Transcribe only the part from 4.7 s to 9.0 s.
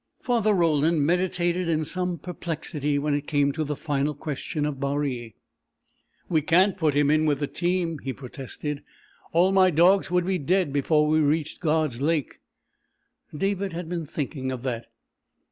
Baree. "We can't put him in with the team," he protested.